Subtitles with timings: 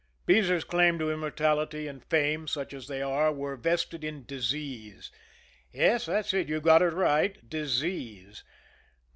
[0.25, 5.11] Beezer's claims to immortality and fame, such as they are, were vested in disease.
[5.71, 8.43] Yes; that's it, you've got it right disease.